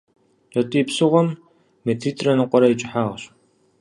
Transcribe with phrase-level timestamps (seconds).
[0.51, 1.29] Кӏэтӏий псыгъуэм
[1.85, 3.21] метритӏрэ ныкъуэрэ и кӏыхьагъщ.